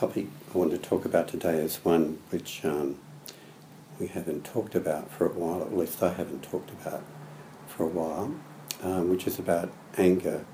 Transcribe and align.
topic 0.00 0.28
I 0.54 0.56
want 0.56 0.70
to 0.70 0.78
talk 0.78 1.04
about 1.04 1.28
today 1.28 1.58
is 1.58 1.84
one 1.84 2.20
which 2.30 2.64
um, 2.64 2.96
we 3.98 4.06
haven't 4.06 4.46
talked 4.46 4.74
about 4.74 5.10
for 5.10 5.26
a 5.26 5.28
while, 5.28 5.60
at 5.60 5.76
least 5.76 6.02
I 6.02 6.14
haven't 6.14 6.42
talked 6.42 6.70
about 6.70 7.02
for 7.66 7.82
a 7.82 7.88
while, 7.88 8.34
um, 8.82 9.10
which 9.10 9.26
is 9.26 9.38
about 9.38 9.70
anger. 9.98 10.46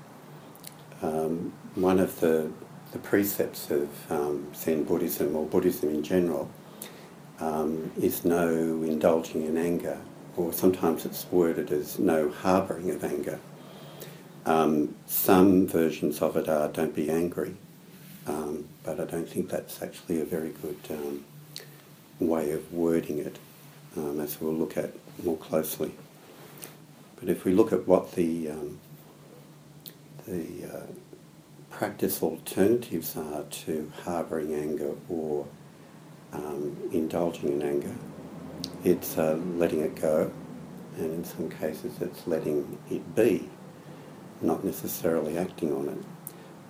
Um, 1.01 1.53
one 1.75 1.97
of 1.97 2.19
the, 2.19 2.51
the 2.91 2.99
precepts 2.99 3.71
of 3.71 4.11
um, 4.11 4.53
Zen 4.53 4.83
Buddhism, 4.83 5.33
or 5.33 5.45
Buddhism 5.45 5.91
in 5.91 6.03
general, 6.03 6.51
um, 7.39 7.93
is 8.01 8.25
no 8.25 8.49
indulging 8.83 9.45
in 9.45 9.57
anger, 9.57 9.97
or 10.35 10.51
sometimes 10.51 11.05
it's 11.05 11.25
worded 11.31 11.71
as 11.71 11.97
no 11.97 12.29
harbouring 12.29 12.89
of 12.91 13.01
anger. 13.01 13.39
Um, 14.45 14.97
some 15.05 15.67
versions 15.67 16.21
of 16.21 16.35
it 16.35 16.49
are 16.49 16.67
don't 16.67 16.93
be 16.93 17.09
angry, 17.09 17.55
um, 18.27 18.67
but 18.83 18.99
I 18.99 19.05
don't 19.05 19.27
think 19.27 19.49
that's 19.49 19.81
actually 19.81 20.21
a 20.21 20.25
very 20.25 20.49
good 20.61 20.77
um, 20.89 21.25
way 22.19 22.51
of 22.51 22.71
wording 22.73 23.19
it, 23.19 23.39
um, 23.95 24.19
as 24.19 24.41
we'll 24.41 24.53
look 24.53 24.77
at 24.77 24.91
more 25.23 25.37
closely. 25.37 25.93
But 27.19 27.29
if 27.29 27.45
we 27.45 27.53
look 27.53 27.71
at 27.73 27.87
what 27.87 28.13
the 28.13 28.51
um, 28.51 28.79
the 30.27 30.65
uh, 30.65 30.85
practice 31.69 32.21
alternatives 32.21 33.15
are 33.15 33.43
to 33.43 33.91
harbouring 34.03 34.53
anger 34.53 34.93
or 35.07 35.47
um, 36.33 36.75
indulging 36.91 37.53
in 37.53 37.61
anger, 37.61 37.95
it's 38.83 39.17
uh, 39.17 39.39
letting 39.55 39.81
it 39.81 39.95
go, 39.95 40.31
and 40.97 41.13
in 41.13 41.23
some 41.23 41.49
cases 41.49 41.93
it's 42.01 42.27
letting 42.27 42.77
it 42.91 43.15
be 43.15 43.49
not 44.41 44.63
necessarily 44.63 45.37
acting 45.37 45.73
on 45.73 45.89
it. 45.89 46.03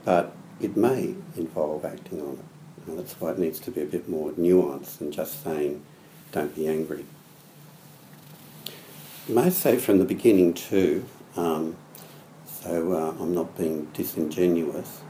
But 0.05 0.36
it 0.59 0.75
may 0.75 1.15
involve 1.35 1.85
acting 1.85 2.21
on 2.21 2.33
it. 2.33 2.87
And 2.87 2.99
that's 2.99 3.19
why 3.19 3.31
it 3.31 3.39
needs 3.39 3.59
to 3.59 3.71
be 3.71 3.81
a 3.81 3.85
bit 3.85 4.07
more 4.07 4.31
nuanced 4.31 4.99
than 4.99 5.11
just 5.11 5.43
saying, 5.43 5.83
don't 6.31 6.55
be 6.55 6.67
angry. 6.67 7.05
I 9.27 9.31
may 9.31 9.49
say 9.49 9.77
from 9.77 9.99
the 9.99 10.05
beginning 10.05 10.53
too, 10.53 11.05
um, 11.35 11.75
so 12.45 12.93
uh, 12.93 13.21
I'm 13.21 13.35
not 13.35 13.57
being 13.57 13.85
disingenuous, 13.93 15.01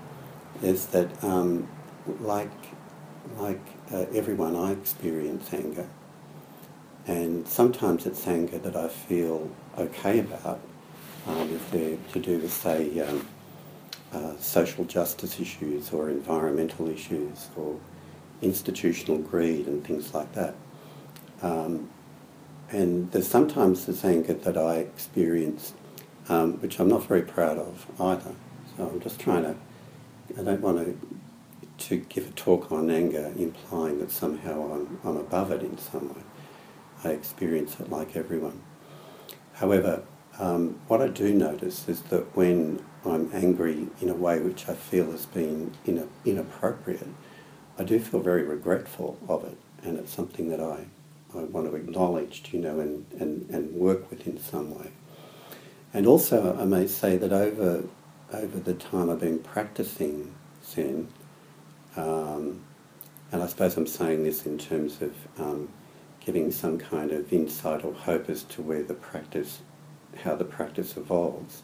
is 0.61 0.87
that 0.87 1.23
um, 1.23 1.67
like, 2.19 2.51
like 3.37 3.61
uh, 3.91 4.05
everyone, 4.13 4.55
I 4.55 4.71
experience 4.71 5.53
anger. 5.53 5.87
And 7.05 7.47
sometimes 7.47 8.05
it's 8.05 8.27
anger 8.27 8.57
that 8.57 8.75
I 8.75 8.89
feel 8.89 9.49
okay 9.77 10.19
about, 10.19 10.59
um, 11.27 11.49
if 11.53 11.71
they're 11.71 11.97
to 12.13 12.19
do 12.19 12.39
with, 12.39 12.51
say, 12.51 12.99
um, 13.01 13.25
uh, 14.13 14.37
social 14.37 14.85
justice 14.85 15.39
issues 15.39 15.91
or 15.91 16.09
environmental 16.09 16.87
issues 16.87 17.49
or 17.55 17.79
institutional 18.41 19.17
greed 19.17 19.67
and 19.67 19.85
things 19.85 20.13
like 20.13 20.31
that. 20.33 20.55
Um, 21.41 21.89
and 22.69 23.11
there's 23.11 23.27
sometimes 23.27 23.85
this 23.85 24.03
anger 24.03 24.33
that 24.33 24.57
I 24.57 24.75
experience, 24.77 25.73
um, 26.29 26.53
which 26.61 26.79
I'm 26.79 26.89
not 26.89 27.05
very 27.05 27.21
proud 27.21 27.57
of 27.57 27.85
either. 27.99 28.33
So 28.75 28.89
I'm 28.89 28.99
just 28.99 29.19
trying 29.19 29.43
to, 29.43 29.55
I 30.37 30.43
don't 30.43 30.61
want 30.61 30.77
to, 30.85 30.97
to 31.89 31.97
give 32.09 32.27
a 32.27 32.31
talk 32.31 32.71
on 32.71 32.89
anger 32.89 33.31
implying 33.37 33.99
that 33.99 34.11
somehow 34.11 34.73
I'm, 34.73 34.99
I'm 35.03 35.17
above 35.17 35.51
it 35.51 35.61
in 35.61 35.77
some 35.77 36.09
way. 36.09 36.21
I 37.03 37.09
experience 37.09 37.79
it 37.79 37.89
like 37.89 38.15
everyone. 38.15 38.61
However, 39.53 40.03
um, 40.39 40.79
what 40.87 41.01
I 41.01 41.07
do 41.07 41.33
notice 41.33 41.87
is 41.89 42.01
that 42.03 42.35
when 42.35 42.83
I'm 43.05 43.29
angry 43.33 43.87
in 44.01 44.09
a 44.09 44.13
way 44.13 44.39
which 44.39 44.69
I 44.69 44.73
feel 44.73 45.11
has 45.11 45.25
been 45.25 45.73
in 45.85 46.07
inappropriate, 46.25 47.07
I 47.79 47.83
do 47.83 47.99
feel 47.99 48.19
very 48.19 48.43
regretful 48.43 49.17
of 49.27 49.45
it, 49.45 49.57
and 49.83 49.97
it's 49.97 50.13
something 50.13 50.49
that 50.49 50.59
I, 50.59 50.85
I 51.35 51.43
want 51.43 51.69
to 51.69 51.75
acknowledge, 51.75 52.43
you 52.51 52.59
know, 52.59 52.79
and, 52.79 53.05
and, 53.19 53.49
and 53.49 53.73
work 53.73 54.09
with 54.09 54.27
in 54.27 54.39
some 54.39 54.77
way. 54.77 54.91
And 55.93 56.05
also, 56.05 56.57
I 56.59 56.65
may 56.65 56.87
say 56.87 57.17
that 57.17 57.31
over 57.31 57.83
over 58.33 58.59
the 58.59 58.73
time 58.73 59.09
I've 59.09 59.21
been 59.21 59.39
practicing 59.39 60.35
Zen, 60.65 61.07
um, 61.95 62.61
and 63.31 63.41
I 63.41 63.47
suppose 63.47 63.77
I'm 63.77 63.87
saying 63.87 64.23
this 64.23 64.45
in 64.45 64.57
terms 64.57 65.01
of 65.01 65.13
um, 65.39 65.69
giving 66.19 66.51
some 66.51 66.77
kind 66.77 67.11
of 67.11 67.31
insight 67.31 67.85
or 67.85 67.93
hope 67.93 68.29
as 68.29 68.43
to 68.43 68.61
where 68.61 68.83
the 68.83 68.93
practice 68.93 69.59
how 70.23 70.35
the 70.35 70.45
practice 70.45 70.97
evolves, 70.97 71.63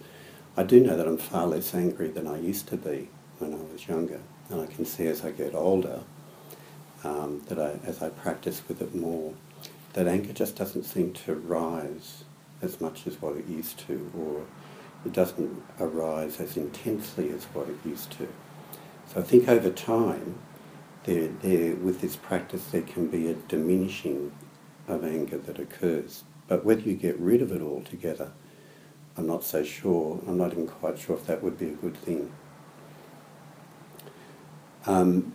I 0.56 0.64
do 0.64 0.80
know 0.80 0.96
that 0.96 1.08
I'm 1.08 1.18
far 1.18 1.48
less 1.48 1.74
angry 1.74 2.10
than 2.10 2.28
I 2.28 2.40
used 2.40 2.68
to 2.68 2.78
be 2.78 3.10
when 3.40 3.54
I 3.54 3.72
was 3.72 3.88
younger. 3.88 4.22
And 4.50 4.62
I 4.62 4.68
can 4.68 4.86
see 4.86 5.08
as 5.08 5.24
I 5.26 5.32
get 5.32 5.56
older 5.56 6.02
um, 7.04 7.42
that 7.48 7.60
I, 7.60 7.80
as 7.86 8.02
I 8.04 8.10
practice 8.10 8.62
with 8.68 8.82
it 8.82 8.94
more, 8.94 9.34
that 9.94 10.08
anger 10.08 10.34
just 10.34 10.56
doesn't 10.56 10.84
seem 10.84 11.14
to 11.14 11.36
rise 11.36 12.24
as 12.62 12.80
much 12.80 13.06
as 13.08 13.22
what 13.22 13.36
it 13.36 13.48
used 13.48 13.80
to, 13.88 14.12
or 14.18 14.46
it 15.06 15.12
doesn't 15.12 15.62
arise 15.80 16.40
as 16.40 16.56
intensely 16.56 17.30
as 17.30 17.46
what 17.46 17.68
it 17.68 17.78
used 17.86 18.12
to. 18.12 18.28
So 19.08 19.20
I 19.20 19.24
think 19.24 19.48
over 19.48 19.70
time, 19.70 20.40
there, 21.04 21.28
there, 21.42 21.76
with 21.76 22.00
this 22.02 22.16
practice, 22.16 22.66
there 22.66 22.82
can 22.82 23.08
be 23.08 23.30
a 23.30 23.34
diminishing 23.34 24.32
of 24.88 25.04
anger 25.04 25.38
that 25.38 25.60
occurs. 25.60 26.24
But 26.48 26.66
whether 26.66 26.82
you 26.82 26.96
get 26.96 27.18
rid 27.20 27.42
of 27.42 27.52
it 27.52 27.62
altogether 27.62 28.32
I'm 29.16 29.28
not 29.28 29.44
so 29.44 29.64
sure. 29.64 30.20
I'm 30.28 30.38
not 30.38 30.54
even 30.54 30.68
quite 30.68 30.98
sure 30.98 31.16
if 31.16 31.28
that 31.28 31.44
would 31.44 31.60
be 31.60 31.68
a 31.68 31.74
good 31.74 31.96
thing. 31.96 32.32
Um, 34.86 35.34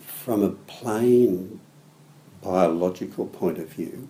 from 0.00 0.42
a 0.42 0.50
plain 0.50 1.60
biological 2.40 3.26
point 3.26 3.58
of 3.58 3.68
view, 3.68 4.08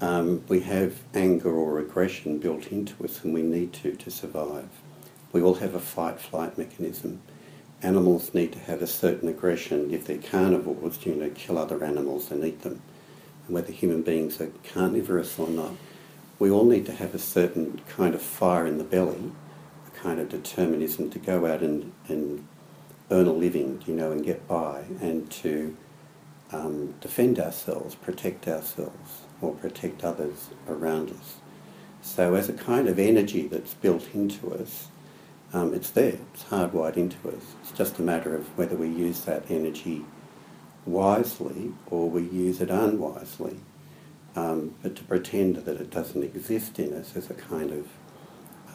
um, 0.00 0.44
we 0.48 0.60
have 0.60 1.00
anger 1.14 1.54
or 1.54 1.78
aggression 1.78 2.38
built 2.38 2.66
into 2.66 3.02
us 3.04 3.22
and 3.24 3.32
we 3.32 3.42
need 3.42 3.72
to 3.74 3.92
to 3.92 4.10
survive. 4.10 4.68
We 5.32 5.40
all 5.40 5.54
have 5.54 5.74
a 5.74 5.80
fight-flight 5.80 6.58
mechanism. 6.58 7.22
Animals 7.82 8.34
need 8.34 8.52
to 8.52 8.58
have 8.58 8.82
a 8.82 8.86
certain 8.86 9.28
aggression 9.28 9.92
if 9.92 10.06
they're 10.06 10.18
carnivores, 10.18 11.04
you 11.06 11.14
know, 11.14 11.30
kill 11.30 11.56
other 11.56 11.84
animals 11.84 12.30
and 12.30 12.44
eat 12.44 12.62
them. 12.62 12.82
Whether 13.48 13.72
human 13.72 14.02
beings 14.02 14.40
are 14.40 14.50
carnivorous 14.64 15.38
or 15.38 15.48
not, 15.48 15.72
we 16.38 16.50
all 16.50 16.64
need 16.64 16.86
to 16.86 16.92
have 16.92 17.14
a 17.14 17.18
certain 17.18 17.80
kind 17.88 18.14
of 18.14 18.22
fire 18.22 18.66
in 18.66 18.78
the 18.78 18.84
belly, 18.84 19.32
a 19.86 19.90
kind 19.98 20.20
of 20.20 20.28
determinism 20.28 21.10
to 21.10 21.18
go 21.18 21.46
out 21.46 21.62
and, 21.62 21.92
and 22.08 22.46
earn 23.10 23.26
a 23.26 23.32
living, 23.32 23.82
you 23.86 23.94
know, 23.94 24.12
and 24.12 24.24
get 24.24 24.46
by, 24.48 24.84
and 25.00 25.30
to 25.30 25.76
um, 26.52 26.94
defend 27.00 27.38
ourselves, 27.38 27.94
protect 27.94 28.46
ourselves, 28.48 29.22
or 29.40 29.54
protect 29.54 30.04
others 30.04 30.48
around 30.68 31.10
us. 31.10 31.36
So 32.02 32.34
as 32.34 32.48
a 32.48 32.52
kind 32.52 32.88
of 32.88 32.98
energy 32.98 33.48
that's 33.48 33.74
built 33.74 34.08
into 34.14 34.52
us, 34.52 34.88
um, 35.52 35.74
it's 35.74 35.90
there, 35.90 36.18
it's 36.34 36.44
hardwired 36.44 36.96
into 36.96 37.16
us. 37.28 37.54
It's 37.62 37.72
just 37.72 37.98
a 37.98 38.02
matter 38.02 38.34
of 38.34 38.56
whether 38.58 38.76
we 38.76 38.88
use 38.88 39.20
that 39.22 39.44
energy 39.48 40.04
wisely 40.86 41.72
or 41.90 42.08
we 42.08 42.22
use 42.22 42.60
it 42.60 42.70
unwisely. 42.70 43.58
Um, 44.34 44.74
but 44.82 44.94
to 44.96 45.04
pretend 45.04 45.56
that 45.56 45.80
it 45.80 45.90
doesn't 45.90 46.22
exist 46.22 46.78
in 46.78 46.92
us 46.92 47.16
as 47.16 47.30
a 47.30 47.34
kind 47.34 47.72
of 47.72 47.88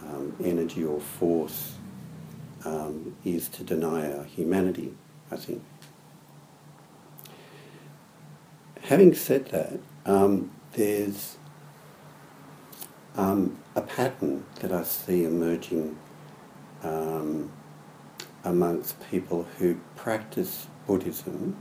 um, 0.04 0.36
energy 0.44 0.84
or 0.84 1.00
force 1.00 1.76
um, 2.66 3.16
is 3.24 3.48
to 3.50 3.64
deny 3.64 4.12
our 4.12 4.24
humanity, 4.24 4.94
I 5.32 5.36
think. 5.36 5.64
Having 8.84 9.14
said 9.14 9.46
that, 9.48 9.80
um, 10.06 10.52
there's 10.74 11.38
um, 13.16 13.58
a 13.76 13.82
pattern 13.82 14.46
that 14.60 14.72
I 14.72 14.84
see 14.84 15.24
emerging 15.24 15.98
um, 16.84 17.52
amongst 18.44 18.98
people 19.10 19.46
who 19.60 19.80
practice 19.96 20.68
Buddhism 20.88 21.56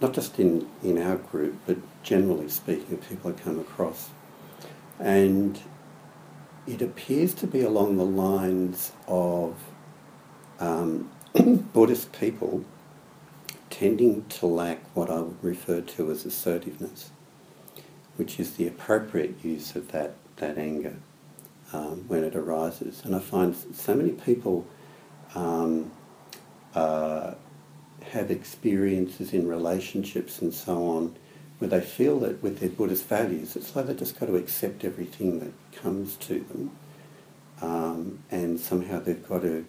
not 0.00 0.12
just 0.12 0.38
in, 0.38 0.68
in 0.82 1.00
our 1.00 1.16
group, 1.16 1.56
but 1.66 1.76
generally 2.02 2.48
speaking, 2.48 2.94
of 2.94 3.08
people 3.08 3.30
I 3.30 3.34
come 3.34 3.58
across. 3.58 4.10
And 4.98 5.60
it 6.66 6.82
appears 6.82 7.34
to 7.34 7.46
be 7.46 7.62
along 7.62 7.96
the 7.96 8.04
lines 8.04 8.92
of 9.06 9.56
um, 10.60 11.10
Buddhist 11.72 12.12
people 12.12 12.64
tending 13.70 14.24
to 14.26 14.46
lack 14.46 14.80
what 14.94 15.10
I 15.10 15.20
would 15.20 15.42
refer 15.42 15.80
to 15.80 16.10
as 16.10 16.24
assertiveness, 16.24 17.10
which 18.16 18.40
is 18.40 18.52
the 18.56 18.66
appropriate 18.66 19.44
use 19.44 19.76
of 19.76 19.92
that, 19.92 20.14
that 20.36 20.58
anger 20.58 20.96
um, 21.72 22.04
when 22.08 22.24
it 22.24 22.34
arises. 22.34 23.02
And 23.04 23.14
I 23.14 23.20
find 23.20 23.54
so 23.54 23.94
many 23.94 24.12
people 24.12 24.66
um, 25.34 25.90
uh, 26.74 27.34
have 28.12 28.30
experiences 28.30 29.32
in 29.32 29.46
relationships 29.46 30.40
and 30.40 30.52
so 30.54 30.86
on 30.88 31.16
where 31.58 31.68
they 31.68 31.80
feel 31.80 32.20
that 32.20 32.42
with 32.42 32.60
their 32.60 32.68
Buddhist 32.68 33.06
values, 33.06 33.56
it's 33.56 33.74
like 33.74 33.86
they've 33.86 33.96
just 33.96 34.18
got 34.18 34.26
to 34.26 34.36
accept 34.36 34.84
everything 34.84 35.40
that 35.40 35.52
comes 35.72 36.14
to 36.16 36.40
them 36.40 36.70
um, 37.60 38.20
and 38.30 38.60
somehow 38.60 39.00
they've 39.00 39.26
got 39.28 39.42
to 39.42 39.66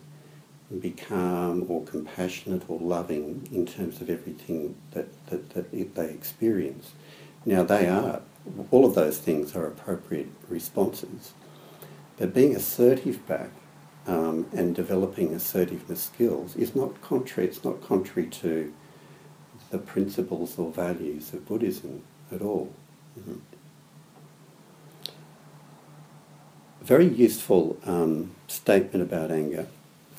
be 0.79 0.91
calm 0.91 1.65
or 1.67 1.83
compassionate 1.83 2.63
or 2.67 2.79
loving 2.79 3.47
in 3.51 3.65
terms 3.65 4.01
of 4.01 4.09
everything 4.09 4.75
that, 4.91 5.07
that, 5.27 5.49
that 5.51 5.95
they 5.95 6.09
experience. 6.09 6.91
Now 7.45 7.63
they 7.63 7.87
are, 7.87 8.21
all 8.69 8.85
of 8.85 8.93
those 8.93 9.17
things 9.17 9.55
are 9.55 9.65
appropriate 9.65 10.29
responses, 10.47 11.33
but 12.17 12.33
being 12.33 12.55
assertive 12.55 13.25
back 13.27 13.49
um, 14.09 14.47
and 14.51 14.75
developing 14.75 15.35
assertiveness 15.35 16.01
skills 16.01 16.55
is 16.55 16.75
not 16.75 16.99
contrary, 17.01 17.47
it's 17.47 17.63
not 17.63 17.79
contrary 17.83 18.27
to 18.27 18.73
the 19.69 19.77
principles 19.77 20.57
or 20.57 20.71
values 20.71 21.31
of 21.31 21.47
Buddhism 21.47 22.01
at 22.31 22.41
all. 22.41 22.73
Mm-hmm. 23.19 23.35
Very 26.81 27.07
useful 27.07 27.77
um, 27.85 28.31
statement 28.47 29.03
about 29.03 29.29
anger 29.29 29.67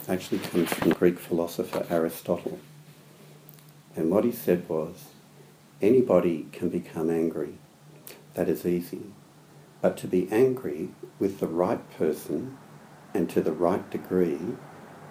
actually 0.08 0.38
comes 0.38 0.72
from 0.72 0.90
Greek 0.90 1.18
philosopher 1.18 1.84
Aristotle. 1.90 2.60
And 3.96 4.08
what 4.08 4.24
he 4.24 4.30
said 4.30 4.68
was, 4.68 5.06
anybody 5.82 6.46
can 6.52 6.68
become 6.68 7.10
angry. 7.10 7.54
That 8.34 8.48
is 8.48 8.64
easy. 8.64 9.02
But 9.82 9.96
to 9.96 10.06
be 10.06 10.28
angry 10.30 10.90
with 11.18 11.40
the 11.40 11.48
right 11.48 11.82
person 11.98 12.56
and 13.14 13.28
to 13.30 13.40
the 13.40 13.52
right 13.52 13.88
degree 13.90 14.40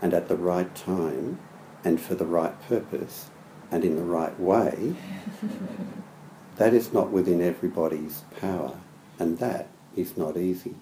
and 0.02 0.14
at 0.14 0.28
the 0.28 0.38
right 0.38 0.74
time 0.76 1.40
and 1.84 2.00
for 2.00 2.16
the 2.16 2.26
right 2.26 2.60
purpose 2.68 3.30
and 3.72 3.84
in 3.84 3.96
the 3.96 4.04
right 4.04 4.40
way, 4.40 4.96
that 6.56 6.74
is 6.74 6.94
not 6.94 7.12
within 7.12 7.42
everybody's 7.42 8.24
power 8.40 8.78
and 9.18 9.38
that 9.40 9.68
is 9.96 10.18
not 10.18 10.38
easy. 10.38 10.76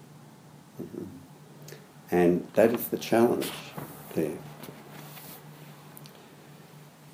Mm-hmm. 0.80 1.04
And 2.10 2.48
that 2.54 2.72
is 2.72 2.88
the 2.88 2.96
challenge 2.96 3.50
there. 4.14 4.38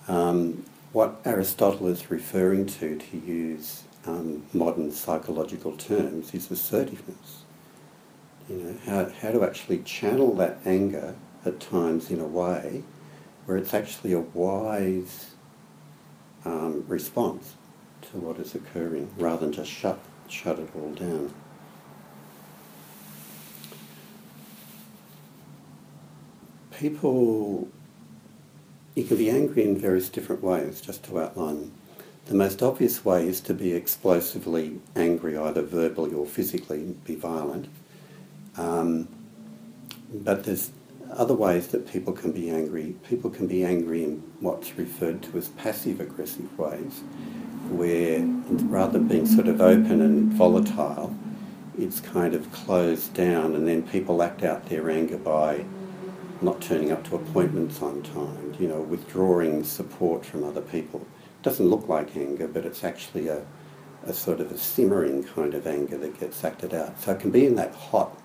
Um, 0.07 0.65
what 0.93 1.21
Aristotle 1.25 1.89
is 1.89 2.11
referring 2.11 2.67
to, 2.67 2.99
to 2.99 3.17
use 3.17 3.85
um, 4.07 4.45
modern 4.53 4.93
psychological 4.93 5.77
terms, 5.77 6.35
is 6.35 6.51
assertiveness. 6.51 7.44
You 8.49 8.57
know, 8.57 8.77
how, 8.85 9.11
how 9.23 9.33
to 9.33 9.45
actually 9.45 9.79
channel 9.79 10.35
that 10.37 10.59
anger 10.67 11.15
at 11.47 11.61
times 11.61 12.11
in 12.11 12.21
a 12.21 12.27
way 12.27 12.83
where 13.47 13.57
it's 13.57 13.75
actually 13.75 14.13
a 14.13 14.21
wise 14.21 15.31
um, 16.45 16.85
response 16.87 17.55
to 18.03 18.19
what 18.19 18.39
is 18.39 18.55
occurring 18.55 19.11
rather 19.17 19.47
than 19.47 19.53
just 19.53 19.71
shut, 19.71 19.99
shut 20.29 20.59
it 20.59 20.69
all 20.75 20.93
down. 20.93 21.33
People, 26.79 27.69
you 28.95 29.05
can 29.05 29.17
be 29.17 29.31
angry 29.31 29.63
in 29.63 29.79
various 29.79 30.09
different 30.09 30.43
ways, 30.43 30.81
just 30.81 31.05
to 31.05 31.21
outline. 31.21 31.71
The 32.27 32.35
most 32.35 32.63
obvious 32.63 33.05
way 33.05 33.29
is 33.29 33.41
to 33.43 33.55
be 33.55 33.73
explosively 33.73 34.81
angry, 34.97 35.37
either 35.37 35.63
verbally 35.63 36.13
or 36.13 36.27
physically, 36.27 36.97
be 37.05 37.15
violent. 37.15 37.69
Um, 38.57 39.09
but 40.13 40.45
there's 40.45 40.71
other 41.11 41.35
ways 41.35 41.69
that 41.69 41.91
people 41.91 42.13
can 42.13 42.33
be 42.33 42.51
angry. 42.51 42.97
People 43.09 43.31
can 43.31 43.47
be 43.47 43.65
angry 43.65 44.05
in 44.05 44.23
what's 44.41 44.77
referred 44.77 45.23
to 45.23 45.39
as 45.39 45.49
passive 45.51 46.01
aggressive 46.01 46.59
ways, 46.59 47.03
where 47.71 48.21
rather 48.67 48.99
than 48.99 49.09
being 49.09 49.27
sort 49.27 49.49
of 49.49 49.61
open 49.61 50.01
and 50.01 50.33
volatile, 50.33 51.17
it's 51.79 52.01
kind 52.01 52.35
of 52.35 52.51
closed 52.53 53.15
down 53.15 53.55
and 53.55 53.67
then 53.67 53.83
people 53.83 54.23
act 54.23 54.43
out 54.43 54.69
their 54.69 54.91
anger 54.91 55.19
by 55.19 55.65
not 56.41 56.61
turning 56.61 56.93
up 56.93 57.03
to 57.05 57.17
appointments 57.17 57.83
on 57.83 58.03
time, 58.03 58.55
you 58.59 58.69
know, 58.69 58.81
withdrawing 58.81 59.65
support 59.65 60.25
from 60.25 60.45
other 60.45 60.61
people. 60.61 61.01
It 61.01 61.43
doesn't 61.43 61.67
look 61.67 61.89
like 61.89 62.17
anger, 62.17 62.47
but 62.47 62.65
it's 62.65 62.85
actually 62.85 63.29
a, 63.29 63.45
a 64.05 64.13
sort 64.13 64.41
of 64.41 64.53
a 64.53 64.59
simmering 64.59 65.25
kind 65.25 65.55
of 65.55 65.67
anger 65.67 65.97
that 65.99 66.21
gets 66.21 66.45
acted 66.45 66.75
out. 66.75 67.01
So 67.01 67.13
it 67.13 67.21
can 67.21 67.31
be 67.31 67.47
in 67.47 67.57
that 67.57 67.75
hot 67.75 68.17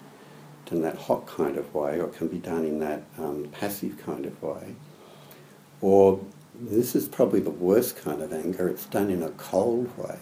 in 0.71 0.81
that 0.81 0.98
hot 0.98 1.25
kind 1.25 1.57
of 1.57 1.74
way, 1.74 2.00
or 2.00 2.06
it 2.06 2.13
can 2.13 2.27
be 2.27 2.38
done 2.38 2.66
in 2.66 2.80
that 2.80 3.04
um, 3.18 3.48
passive 3.51 3.98
kind 3.98 4.25
of 4.25 4.42
way. 4.42 4.75
Or 5.81 6.19
this 6.54 6.95
is 6.95 7.07
probably 7.07 7.39
the 7.39 7.50
worst 7.50 7.98
kind 7.98 8.21
of 8.21 8.33
anger, 8.33 8.68
it's 8.68 8.86
done 8.86 9.10
in 9.10 9.24
a 9.24 9.30
cold 9.31 9.95
way, 9.98 10.19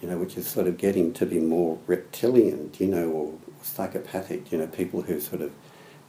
you 0.00 0.08
know, 0.08 0.18
which 0.18 0.36
is 0.36 0.46
sort 0.46 0.66
of 0.66 0.76
getting 0.76 1.12
to 1.14 1.26
be 1.26 1.38
more 1.38 1.78
reptilian, 1.86 2.70
you 2.78 2.86
know, 2.86 3.10
or 3.10 3.34
psychopathic, 3.62 4.52
you 4.52 4.58
know, 4.58 4.66
people 4.66 5.02
who 5.02 5.20
sort 5.20 5.42
of 5.42 5.52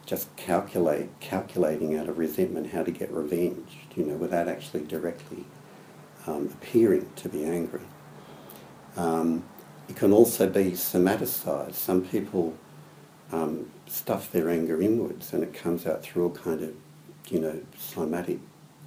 just 0.06 0.34
calculate, 0.36 1.10
calculating 1.20 1.98
out 1.98 2.08
of 2.08 2.18
resentment 2.18 2.72
how 2.72 2.84
to 2.84 2.92
get 2.92 3.12
revenge, 3.12 3.78
you 3.96 4.06
know, 4.06 4.16
without 4.16 4.48
actually 4.48 4.84
directly 4.84 5.46
um, 6.28 6.46
appearing 6.54 7.10
to 7.16 7.30
be 7.30 7.44
angry. 7.44 7.82
Um, 8.96 9.44
it 9.90 9.96
can 9.96 10.12
also 10.12 10.50
be 10.50 10.72
somaticized. 10.72 11.74
Some 11.74 12.04
people 12.04 12.56
um, 13.32 13.72
stuff 13.88 14.32
their 14.32 14.50
anger 14.50 14.82
inwards 14.82 15.34
and 15.34 15.44
it 15.44 15.54
comes 15.54 15.86
out 15.86 16.04
through 16.04 16.24
all 16.24 16.30
kind 16.30 16.62
of, 16.62 16.74
you 17.30 17.40
know, 17.40 17.62
somatic 17.78 18.40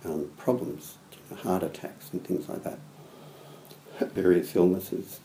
um, 0.05 0.31
problems, 0.37 0.97
you 1.13 1.37
know, 1.37 1.43
heart 1.43 1.63
attacks 1.63 2.11
and 2.13 2.25
things 2.25 2.49
like 2.49 2.63
that, 2.63 2.79
various 4.13 4.55
illnesses. 4.55 5.21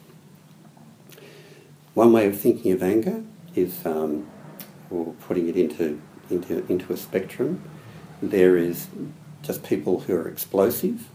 One 1.94 2.12
way 2.12 2.28
of 2.28 2.40
thinking 2.40 2.72
of 2.72 2.82
anger 2.82 3.24
is, 3.56 3.86
um, 3.86 4.28
or 4.90 5.14
putting 5.28 5.48
it 5.48 5.56
into, 5.56 6.02
into, 6.30 6.66
into 6.72 6.92
a 6.92 6.98
spectrum, 6.98 7.62
there 8.22 8.58
is 8.58 8.88
just 9.44 9.64
people 9.64 10.02
who 10.02 10.16
are 10.16 10.28
explosive, 10.28 11.08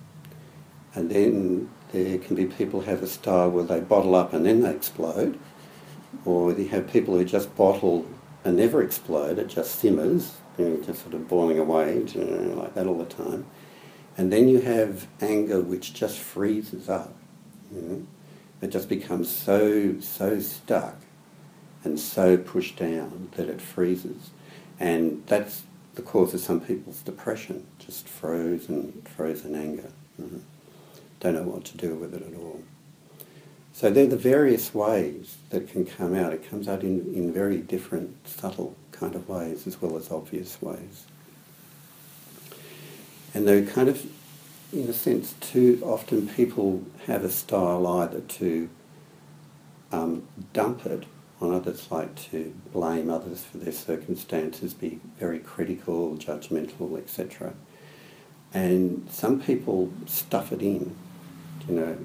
and 0.95 1.11
then 1.11 1.69
there 1.93 2.19
can 2.19 2.37
be 2.37 2.45
people 2.45 2.83
who 2.83 2.91
have 2.91 3.03
a 3.03 3.07
style 3.07 3.51
where 3.51 3.65
they 3.65 3.81
bottle 3.81 4.15
up 4.15 4.33
and 4.33 4.45
then 4.45 4.63
they 4.63 4.71
explode, 4.71 5.39
or 6.25 6.53
you 6.53 6.69
have 6.69 6.91
people 6.91 7.17
who 7.17 7.25
just 7.25 7.55
bottle 7.57 8.07
and 8.45 8.57
never 8.57 8.83
explode, 8.83 9.39
it 9.39 9.49
just 9.49 9.79
simmers, 9.79 10.37
you 10.57 10.69
know, 10.69 10.77
just 10.83 11.03
sort 11.03 11.15
of 11.15 11.29
boiling 11.29 11.59
away, 11.59 12.01
like 12.15 12.75
that 12.75 12.87
all 12.87 12.99
the 12.99 13.05
time. 13.05 13.47
And 14.17 14.33
then 14.33 14.49
you 14.49 14.61
have 14.61 15.07
anger 15.21 15.61
which 15.61 15.95
just 15.95 16.19
freezes 16.19 16.89
up. 16.89 17.15
You 17.73 17.81
know? 17.81 18.07
It 18.61 18.71
just 18.71 18.89
becomes 18.89 19.29
so, 19.29 20.01
so 20.01 20.41
stuck 20.41 20.97
and 21.85 22.01
so 22.01 22.37
pushed 22.37 22.77
down 22.77 23.29
that 23.37 23.49
it 23.49 23.61
freezes. 23.61 24.31
And 24.81 25.23
that's 25.27 25.63
the 25.95 26.03
cause 26.03 26.35
of 26.35 26.41
some 26.41 26.61
people's 26.61 27.03
depression, 27.03 27.67
just 27.79 28.09
frozen, 28.09 29.03
frozen 29.17 29.55
anger. 29.55 29.91
Mm-hmm. 30.21 30.39
Don't 31.21 31.35
know 31.35 31.43
what 31.43 31.65
to 31.67 31.77
do 31.77 31.95
with 31.95 32.15
it 32.15 32.23
at 32.23 32.35
all. 32.39 32.63
So 33.79 33.91
they're 33.91 34.09
the 34.09 34.17
various 34.17 34.75
ways 34.75 35.37
that 35.51 35.69
can 35.69 35.87
come 35.87 36.13
out. 36.13 36.33
It 36.33 36.51
comes 36.51 36.67
out 36.67 36.83
in, 36.83 37.15
in 37.15 37.33
very 37.33 37.59
different, 37.59 38.27
subtle 38.27 38.75
kind 38.91 39.15
of 39.15 39.29
ways 39.29 39.69
as 39.69 39.81
well 39.81 39.97
as 39.97 40.11
obvious 40.11 40.61
ways. 40.61 41.05
And 43.33 43.47
they're 43.47 43.65
kind 43.65 43.89
of, 43.89 44.05
in 44.73 44.89
a 44.89 44.93
sense, 44.93 45.37
too 45.41 45.81
often 45.85 46.27
people 46.27 46.83
have 47.07 47.23
a 47.23 47.31
style 47.31 47.87
either 47.87 48.19
to 48.19 48.69
um, 49.93 50.27
dump 50.53 50.85
it 50.85 51.05
on 51.41 51.55
others, 51.55 51.87
like 51.89 52.17
to 52.33 52.53
blame 52.73 53.09
others 53.09 53.45
for 53.45 53.59
their 53.59 53.73
circumstances, 53.73 54.75
be 54.75 54.99
very 55.21 55.39
critical, 55.39 56.17
judgmental, 56.17 56.99
etc. 56.99 57.55
And 58.53 59.09
some 59.09 59.41
people 59.41 59.93
stuff 60.07 60.51
it 60.51 60.63
in, 60.63 60.97
you 61.69 61.75
know, 61.77 61.97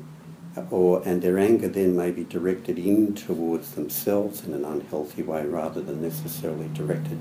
or 0.69 1.01
and 1.05 1.21
their 1.21 1.39
anger 1.39 1.67
then 1.67 1.95
may 1.95 2.11
be 2.11 2.23
directed 2.23 2.77
in 2.77 3.15
towards 3.15 3.71
themselves 3.71 4.45
in 4.45 4.53
an 4.53 4.63
unhealthy 4.63 5.23
way 5.23 5.45
rather 5.45 5.81
than 5.81 6.01
necessarily 6.01 6.69
directed 6.73 7.19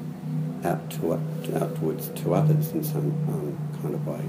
out 0.65 0.91
to 0.91 1.15
outwards 1.55 2.09
to 2.09 2.35
others 2.35 2.71
in 2.71 2.85
some 2.85 3.11
um, 3.29 3.59
kind 3.81 3.95
of 3.95 4.07
way. 4.07 4.23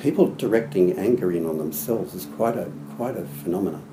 People 0.00 0.34
directing 0.34 0.98
anger 0.98 1.32
in 1.32 1.46
on 1.46 1.58
themselves 1.58 2.14
is 2.14 2.26
quite 2.36 2.56
a 2.56 2.70
quite 2.96 3.16
a 3.16 3.24
phenomenon. 3.24 3.84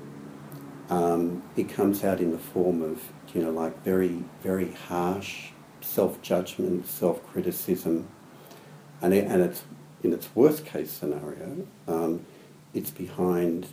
Um, 0.90 1.42
it 1.56 1.68
comes 1.68 2.04
out 2.04 2.20
in 2.20 2.30
the 2.30 2.38
form 2.38 2.82
of 2.82 3.02
you 3.34 3.42
know 3.42 3.50
like 3.50 3.82
very 3.84 4.24
very 4.42 4.72
harsh 4.72 5.50
self 5.80 6.20
judgment, 6.22 6.86
self 6.86 7.24
criticism, 7.26 8.08
and 9.00 9.14
it, 9.14 9.26
and 9.26 9.42
it's 9.42 9.62
in 10.02 10.12
its 10.12 10.28
worst 10.34 10.64
case 10.64 10.90
scenario. 10.90 11.66
Um, 11.86 12.26
it's 12.74 12.90
behind, 12.90 13.68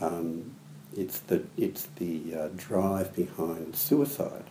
um, 0.00 0.54
it's 0.96 1.18
the, 1.20 1.42
it's 1.56 1.88
the 1.96 2.34
uh, 2.34 2.48
drive 2.56 3.14
behind 3.14 3.76
suicide, 3.76 4.44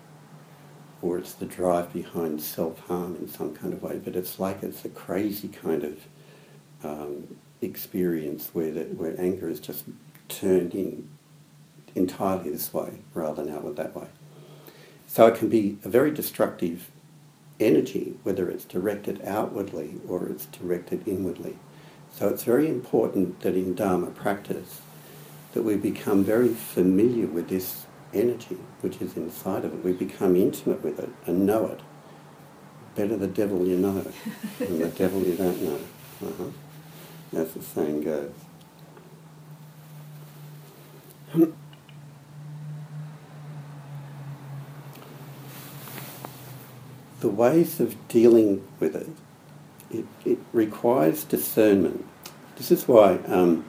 or 1.02 1.18
it's 1.18 1.34
the 1.34 1.46
drive 1.46 1.92
behind 1.92 2.42
self-harm 2.42 3.16
in 3.16 3.28
some 3.28 3.56
kind 3.56 3.74
of 3.74 3.82
way, 3.82 4.00
but 4.04 4.16
it's 4.16 4.40
like 4.40 4.62
it's 4.62 4.86
a 4.86 4.90
crazy 4.90 5.48
kind 5.48 5.84
of 5.84 6.00
um, 6.84 7.36
experience 7.62 8.50
where, 8.54 8.72
the, 8.72 8.84
where 8.84 9.20
anger 9.20 9.50
is 9.50 9.60
just 9.60 9.86
turned 10.28 10.74
in 10.74 11.10
entirely 11.96 12.50
this 12.50 12.74
way 12.74 13.00
rather 13.14 13.44
than 13.44 13.54
outward 13.54 13.76
that 13.76 13.96
way. 13.96 14.08
So 15.08 15.28
it 15.28 15.36
can 15.36 15.50
be 15.50 15.78
a 15.84 15.90
very 15.90 16.12
destructive 16.12 16.90
energy, 17.60 18.16
whether 18.24 18.50
it's 18.50 18.66
directed 18.66 19.24
outwardly 19.26 19.96
or 20.08 20.28
it's 20.28 20.46
directed 20.48 21.08
inwardly. 21.08 21.58
So 22.14 22.30
it's 22.30 22.44
very 22.44 22.70
important 22.70 23.42
that 23.42 23.56
in 23.56 23.74
Dharma 23.74 24.12
practice 24.12 24.82
that 25.54 25.64
we 25.64 25.76
become 25.76 26.24
very 26.24 26.50
familiar 26.50 27.26
with 27.26 27.50
this 27.50 27.86
energy 28.14 28.60
which 28.82 29.02
is 29.02 29.18
inside 29.18 29.66
of 29.66 29.74
it. 29.74 29.84
We 29.84 29.94
become 29.94 30.36
intimate 30.36 30.84
with 30.84 31.00
it 31.00 31.10
and 31.26 31.46
know 31.46 31.68
it. 31.68 31.80
Better 32.96 33.18
the 33.18 33.28
devil 33.28 33.68
you 33.68 33.78
know 33.78 34.06
than 34.60 34.80
the 34.80 34.88
devil 34.96 35.24
you 35.24 35.36
don't 35.36 35.62
know. 35.62 35.80
Uh-huh. 36.24 37.40
As 37.40 37.54
the 37.54 37.64
saying 37.64 38.04
goes. 38.04 38.32
the 47.24 47.30
ways 47.30 47.80
of 47.80 47.96
dealing 48.10 48.68
with 48.82 48.96
it, 48.98 49.08
it, 49.94 50.06
it 50.26 50.40
requires 50.52 51.24
discernment. 51.24 52.06
This 52.56 52.72
is 52.72 52.88
why 52.88 53.18
um, 53.28 53.66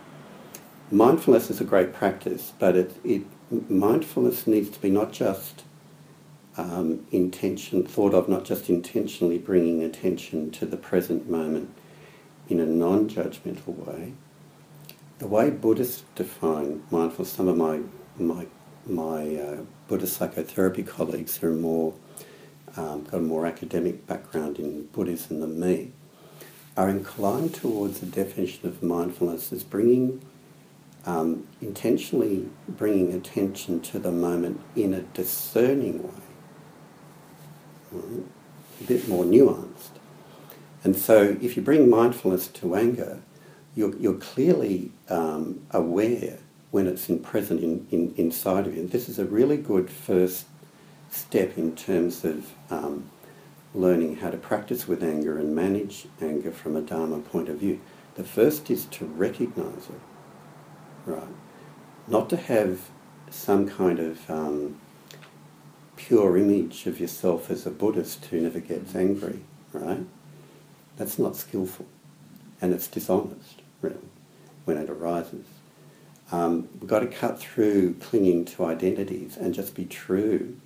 mindfulness 0.90 1.50
is 1.50 1.60
a 1.60 1.64
great 1.64 1.92
practice, 1.92 2.52
but 2.58 2.76
it, 2.76 2.96
it, 3.04 3.22
mindfulness 3.70 4.46
needs 4.46 4.70
to 4.70 4.80
be 4.80 4.90
not 4.90 5.12
just 5.12 5.62
um, 6.56 7.06
intention, 7.10 7.84
thought 7.84 8.14
of 8.14 8.28
not 8.28 8.44
just 8.44 8.68
intentionally 8.68 9.38
bringing 9.38 9.82
attention 9.82 10.50
to 10.52 10.66
the 10.66 10.76
present 10.76 11.28
moment 11.28 11.74
in 12.48 12.60
a 12.60 12.66
non-judgmental 12.66 13.86
way. 13.86 14.12
The 15.18 15.26
way 15.26 15.50
Buddhists 15.50 16.04
define 16.14 16.82
mindfulness, 16.90 17.32
some 17.32 17.48
of 17.48 17.56
my 17.56 17.80
my 18.18 18.46
my 18.86 19.36
uh, 19.36 19.56
Buddhist 19.88 20.16
psychotherapy 20.16 20.82
colleagues 20.82 21.36
who 21.36 21.48
are 21.48 21.52
more 21.52 21.94
um, 22.76 23.04
got 23.04 23.18
a 23.18 23.20
more 23.20 23.46
academic 23.46 24.06
background 24.06 24.58
in 24.58 24.86
Buddhism 24.86 25.40
than 25.40 25.60
me, 25.60 25.92
are 26.76 26.88
inclined 26.88 27.54
towards 27.54 28.00
the 28.00 28.06
definition 28.06 28.68
of 28.68 28.82
mindfulness 28.82 29.52
as 29.52 29.62
bringing, 29.62 30.20
um, 31.06 31.46
intentionally 31.60 32.48
bringing 32.68 33.12
attention 33.12 33.80
to 33.80 33.98
the 33.98 34.10
moment 34.10 34.60
in 34.74 34.92
a 34.92 35.00
discerning 35.00 36.02
way, 36.02 36.20
right? 37.92 38.24
a 38.80 38.84
bit 38.84 39.08
more 39.08 39.24
nuanced. 39.24 39.90
And 40.82 40.96
so 40.96 41.36
if 41.40 41.56
you 41.56 41.62
bring 41.62 41.88
mindfulness 41.88 42.48
to 42.48 42.74
anger, 42.74 43.20
you're, 43.74 43.96
you're 43.96 44.14
clearly 44.14 44.92
um, 45.08 45.64
aware 45.70 46.38
when 46.70 46.86
it's 46.86 47.08
in 47.08 47.20
present 47.20 47.62
in, 47.62 47.86
in, 47.90 48.12
inside 48.16 48.66
of 48.66 48.74
you. 48.74 48.82
And 48.82 48.90
this 48.90 49.08
is 49.08 49.18
a 49.18 49.24
really 49.24 49.56
good 49.56 49.88
first 49.88 50.46
step 51.10 51.56
in 51.56 51.76
terms 51.76 52.24
of 52.24 52.50
um, 52.70 53.08
learning 53.74 54.16
how 54.16 54.30
to 54.30 54.36
practice 54.36 54.86
with 54.86 55.02
anger 55.02 55.38
and 55.38 55.54
manage 55.54 56.06
anger 56.20 56.52
from 56.52 56.76
a 56.76 56.80
Dharma 56.80 57.18
point 57.18 57.48
of 57.48 57.58
view. 57.58 57.80
The 58.14 58.24
first 58.24 58.70
is 58.70 58.84
to 58.86 59.04
recognize 59.04 59.88
it, 59.88 61.10
right? 61.10 61.22
Not 62.06 62.30
to 62.30 62.36
have 62.36 62.88
some 63.30 63.68
kind 63.68 63.98
of 63.98 64.30
um, 64.30 64.78
pure 65.96 66.36
image 66.36 66.86
of 66.86 67.00
yourself 67.00 67.50
as 67.50 67.66
a 67.66 67.70
Buddhist 67.70 68.26
who 68.26 68.40
never 68.40 68.60
gets 68.60 68.94
angry, 68.94 69.40
right? 69.72 70.06
That's 70.96 71.18
not 71.18 71.34
skillful 71.34 71.86
and 72.60 72.72
it's 72.72 72.86
dishonest, 72.86 73.60
really, 73.82 73.96
when 74.64 74.78
it 74.78 74.88
arises. 74.88 75.44
Um, 76.32 76.68
we've 76.80 76.88
got 76.88 77.00
to 77.00 77.06
cut 77.06 77.38
through 77.38 77.94
clinging 77.94 78.46
to 78.46 78.64
identities 78.64 79.36
and 79.36 79.52
just 79.52 79.74
be 79.74 79.84
true 79.84 80.56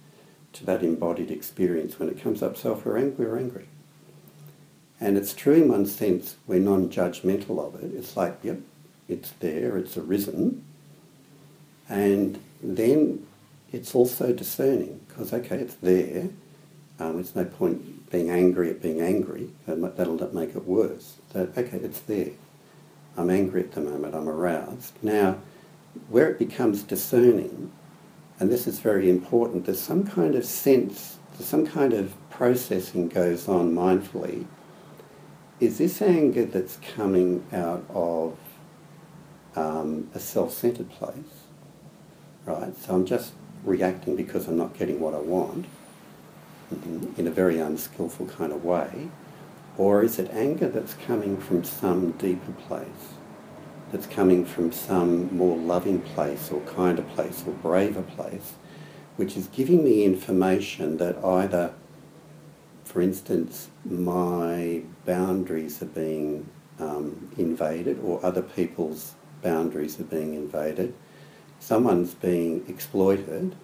to 0.55 0.65
that 0.67 0.83
embodied 0.83 1.31
experience. 1.31 1.99
When 1.99 2.09
it 2.09 2.21
comes 2.21 2.43
up, 2.43 2.57
so 2.57 2.73
if 2.73 2.85
we're 2.85 2.99
angry, 2.99 3.27
we're 3.27 3.39
angry. 3.39 3.69
And 5.01 5.17
it's 5.17 5.33
true 5.33 5.55
in 5.55 5.69
one 5.69 5.87
sense, 5.87 6.37
we're 6.47 6.59
non-judgmental 6.59 7.59
of 7.65 7.83
it. 7.83 7.95
It's 7.95 8.17
like, 8.17 8.39
yep, 8.43 8.59
it's 9.09 9.31
there, 9.39 9.77
it's 9.77 9.97
arisen. 9.97 10.65
And 11.89 12.41
then 12.63 13.27
it's 13.73 13.95
also 13.95 14.33
discerning, 14.33 15.01
because, 15.07 15.33
okay, 15.33 15.59
it's 15.59 15.77
there. 15.77 16.31
Um, 16.99 17.15
there's 17.15 17.37
no 17.37 17.45
point 17.45 18.11
being 18.11 18.29
angry 18.29 18.71
at 18.71 18.83
being 18.83 19.01
angry. 19.01 19.51
That'll 19.67 20.35
make 20.35 20.57
it 20.57 20.67
worse. 20.67 21.17
That, 21.33 21.57
okay, 21.57 21.79
it's 21.79 22.01
there. 22.01 22.31
I'm 23.17 23.31
angry 23.31 23.61
at 23.61 23.73
the 23.73 23.81
moment, 23.81 24.15
I'm 24.15 24.29
aroused. 24.29 24.95
Now, 25.03 25.39
where 26.09 26.29
it 26.31 26.39
becomes 26.39 26.83
discerning 26.83 27.71
and 28.41 28.51
this 28.51 28.67
is 28.67 28.79
very 28.81 29.11
important, 29.11 29.67
there's 29.67 29.81
some 29.81 30.07
kind 30.07 30.35
of 30.35 30.45
sense, 30.45 31.19
some 31.41 31.67
kind 31.67 31.93
of 31.93 32.15
processing 32.31 33.09
goes 33.09 33.49
on 33.49 33.75
mindfully. 33.75 34.47
Is 35.61 35.79
this 35.79 36.01
anger 36.01 36.45
that's 36.45 36.79
coming 36.95 37.45
out 37.53 37.85
of 37.91 38.37
um, 39.57 40.09
a 40.15 40.21
self-centered 40.21 40.89
place, 40.91 41.47
right? 42.45 42.77
So 42.77 42.95
I'm 42.95 43.07
just 43.07 43.33
reacting 43.65 44.15
because 44.15 44.47
I'm 44.47 44.57
not 44.57 44.79
getting 44.79 45.01
what 45.01 45.15
I 45.15 45.19
want 45.19 45.67
in 47.17 47.27
a 47.27 47.31
very 47.31 47.59
unskillful 47.59 48.27
kind 48.27 48.53
of 48.53 48.65
way, 48.65 49.09
or 49.77 50.05
is 50.05 50.19
it 50.19 50.31
anger 50.33 50.69
that's 50.69 50.95
coming 50.95 51.39
from 51.39 51.65
some 51.65 52.13
deeper 52.13 52.53
place? 52.53 53.18
That's 53.91 54.07
coming 54.07 54.45
from 54.45 54.73
some 54.73 55.35
more 55.37 55.57
loving 55.57 56.01
place 56.01 56.51
or 56.51 56.61
kinder 56.63 57.03
place 57.03 57.45
or 57.47 57.53
braver 57.55 58.03
place, 58.03 58.55
which 59.17 59.37
is 59.37 59.47
giving 59.49 59.85
me 59.85 60.05
information 60.05 60.99
that 60.99 61.17
either, 61.25 61.73
for 62.85 63.01
instance, 63.01 63.69
my 63.85 64.83
boundaries 65.05 65.83
are 65.83 65.87
being 65.87 66.49
um, 66.79 67.31
invaded 67.37 67.99
or 68.01 68.25
other 68.25 68.43
people's 68.43 69.15
boundaries 69.43 69.99
are 69.99 70.05
being 70.05 70.35
invaded, 70.35 70.95
someone's 71.59 72.15
being 72.15 72.65
exploited 72.69 73.57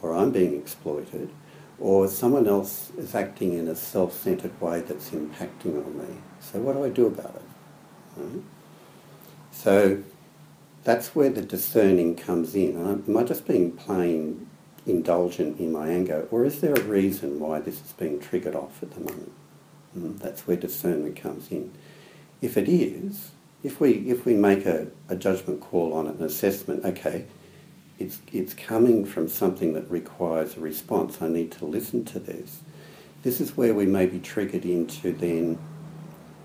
or 0.00 0.14
I'm 0.14 0.30
being 0.32 0.58
exploited, 0.58 1.30
or 1.78 2.08
someone 2.08 2.48
else 2.48 2.90
is 2.98 3.14
acting 3.14 3.52
in 3.54 3.68
a 3.68 3.76
self-centered 3.76 4.60
way 4.60 4.80
that's 4.80 5.10
impacting 5.10 5.84
on 5.84 5.96
me. 5.96 6.18
So 6.40 6.58
what 6.58 6.74
do 6.74 6.84
I 6.84 6.88
do 6.88 7.06
about 7.06 7.36
it? 7.36 7.42
Right? 8.16 8.42
So 9.52 10.02
that's 10.82 11.14
where 11.14 11.30
the 11.30 11.42
discerning 11.42 12.16
comes 12.16 12.54
in. 12.54 12.76
Am 12.76 13.16
I 13.16 13.22
just 13.22 13.46
being 13.46 13.72
plain 13.72 14.48
indulgent 14.84 15.60
in 15.60 15.70
my 15.70 15.88
anger, 15.88 16.26
or 16.30 16.44
is 16.44 16.60
there 16.60 16.74
a 16.74 16.82
reason 16.82 17.38
why 17.38 17.60
this 17.60 17.76
is 17.84 17.92
being 17.92 18.18
triggered 18.18 18.56
off 18.56 18.82
at 18.82 18.90
the 18.92 19.00
moment? 19.00 19.32
Mm, 19.96 20.18
that's 20.18 20.46
where 20.46 20.56
discernment 20.56 21.16
comes 21.16 21.50
in. 21.52 21.72
If 22.40 22.56
it 22.56 22.68
is, 22.68 23.30
if 23.62 23.80
we 23.80 23.92
if 24.10 24.24
we 24.24 24.34
make 24.34 24.66
a, 24.66 24.88
a 25.08 25.14
judgment 25.14 25.60
call 25.60 25.92
on 25.92 26.08
it, 26.08 26.16
an 26.16 26.24
assessment, 26.24 26.84
okay, 26.84 27.26
it's 27.98 28.20
it's 28.32 28.54
coming 28.54 29.04
from 29.04 29.28
something 29.28 29.74
that 29.74 29.88
requires 29.88 30.56
a 30.56 30.60
response. 30.60 31.22
I 31.22 31.28
need 31.28 31.52
to 31.52 31.64
listen 31.64 32.04
to 32.06 32.18
this. 32.18 32.60
This 33.22 33.40
is 33.40 33.56
where 33.56 33.72
we 33.74 33.86
may 33.86 34.06
be 34.06 34.18
triggered 34.18 34.64
into 34.64 35.12
then 35.12 35.58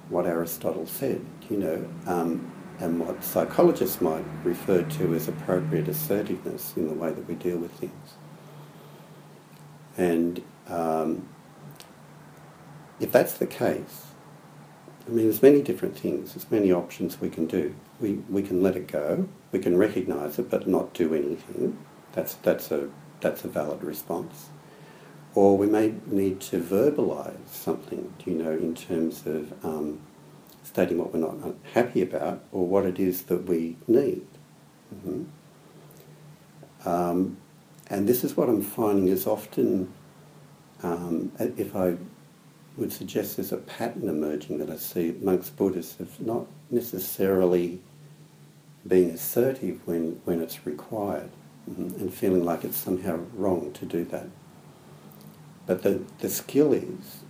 what 0.09 0.27
Aristotle 0.27 0.85
said. 0.85 1.25
You 1.49 1.57
know, 1.57 1.89
um, 2.05 2.51
and 2.79 2.99
what 2.99 3.23
psychologists 3.23 4.01
might 4.01 4.23
refer 4.43 4.83
to 4.83 5.15
as 5.15 5.27
appropriate 5.27 5.87
assertiveness 5.87 6.73
in 6.77 6.87
the 6.87 6.93
way 6.93 7.11
that 7.11 7.27
we 7.27 7.35
deal 7.35 7.57
with 7.57 7.71
things. 7.71 8.13
And 9.97 10.43
um, 10.67 11.27
if 12.99 13.11
that's 13.11 13.33
the 13.33 13.47
case, 13.47 14.07
I 15.07 15.09
mean, 15.09 15.25
there's 15.25 15.41
many 15.41 15.61
different 15.61 15.97
things, 15.97 16.33
there's 16.33 16.51
many 16.51 16.71
options 16.71 17.19
we 17.19 17.29
can 17.29 17.47
do. 17.47 17.75
We, 17.99 18.13
we 18.29 18.43
can 18.43 18.61
let 18.61 18.75
it 18.75 18.87
go, 18.87 19.27
we 19.51 19.59
can 19.59 19.77
recognise 19.77 20.37
it 20.37 20.49
but 20.49 20.67
not 20.67 20.93
do 20.93 21.15
anything. 21.15 21.79
That's, 22.13 22.35
that's, 22.35 22.71
a, 22.71 22.89
that's 23.21 23.43
a 23.43 23.47
valid 23.47 23.83
response. 23.83 24.49
Or 25.33 25.57
we 25.57 25.67
may 25.67 25.93
need 26.05 26.41
to 26.41 26.59
verbalise 26.59 27.47
something, 27.47 28.13
you 28.25 28.33
know, 28.33 28.51
in 28.51 28.75
terms 28.75 29.25
of 29.25 29.53
um, 29.63 29.99
stating 30.67 30.97
what 30.97 31.13
we're 31.13 31.19
not 31.19 31.37
happy 31.73 32.01
about 32.01 32.43
or 32.51 32.67
what 32.67 32.85
it 32.85 32.99
is 32.99 33.23
that 33.23 33.45
we 33.45 33.77
need. 33.87 34.27
Mm-hmm. 34.93 35.23
Um, 36.87 37.37
and 37.89 38.07
this 38.07 38.23
is 38.23 38.35
what 38.35 38.49
I'm 38.49 38.61
finding 38.61 39.07
is 39.07 39.25
often, 39.25 39.91
um, 40.83 41.31
if 41.39 41.75
I 41.75 41.95
would 42.75 42.91
suggest 42.91 43.37
there's 43.37 43.53
a 43.53 43.57
pattern 43.57 44.09
emerging 44.09 44.57
that 44.59 44.69
I 44.69 44.75
see 44.75 45.09
amongst 45.09 45.55
Buddhists 45.55 45.99
of 45.99 46.19
not 46.19 46.45
necessarily 46.69 47.79
being 48.85 49.09
assertive 49.11 49.79
when, 49.87 50.21
when 50.25 50.41
it's 50.41 50.65
required 50.65 51.29
mm-hmm, 51.69 51.99
and 51.99 52.13
feeling 52.13 52.43
like 52.43 52.65
it's 52.65 52.77
somehow 52.77 53.19
wrong 53.33 53.71
to 53.73 53.85
do 53.85 54.03
that. 54.05 54.27
But 55.65 55.83
the, 55.83 56.01
the 56.19 56.29
skill 56.29 56.73
is 56.73 57.23